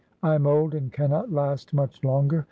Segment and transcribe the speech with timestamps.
[0.23, 0.73] I am old.
[0.73, 2.39] and cannot last much longer.